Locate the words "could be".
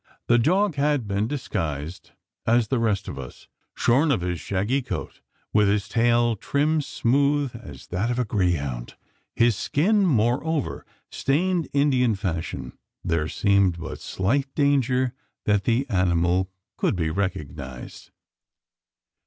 16.77-17.11